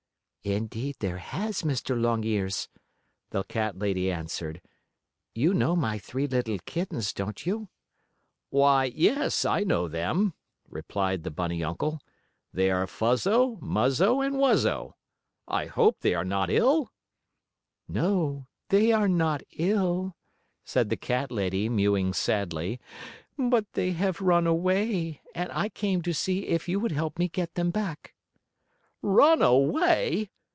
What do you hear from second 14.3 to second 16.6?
Wuzzo. I hope they are not